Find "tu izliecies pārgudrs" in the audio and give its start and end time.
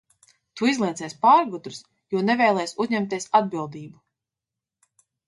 0.59-1.81